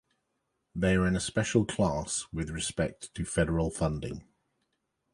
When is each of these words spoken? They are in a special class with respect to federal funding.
They 0.73 0.95
are 0.95 1.05
in 1.05 1.15
a 1.15 1.19
special 1.19 1.63
class 1.63 2.25
with 2.33 2.49
respect 2.49 3.13
to 3.13 3.23
federal 3.23 3.69
funding. 3.69 4.23